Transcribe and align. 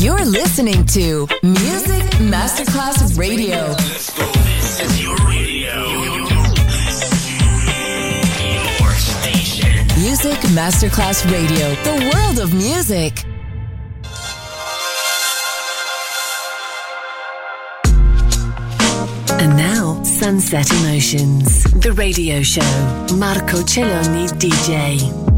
You're 0.00 0.24
listening 0.24 0.86
to 0.86 1.28
Music 1.42 2.02
Masterclass 2.32 3.18
Radio. 3.18 3.74
This 3.74 4.80
is 4.80 5.02
your 5.02 5.14
radio. 5.28 5.74
Your 8.78 8.94
station. 8.94 9.86
Music 10.00 10.38
Masterclass 10.56 11.30
Radio, 11.30 11.74
the 11.84 12.10
world 12.14 12.38
of 12.38 12.54
music. 12.54 13.26
And 19.38 19.54
now, 19.54 20.02
Sunset 20.02 20.72
Emotions, 20.80 21.64
the 21.74 21.92
radio 21.92 22.42
show. 22.42 22.62
Marco 23.18 23.58
Celloni, 23.58 24.28
DJ. 24.38 25.29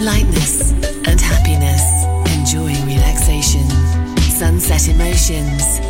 Lightness 0.00 0.72
and 1.06 1.20
happiness. 1.20 1.82
Enjoying 2.34 2.86
relaxation. 2.86 3.68
Sunset 4.30 4.88
Emotions. 4.88 5.89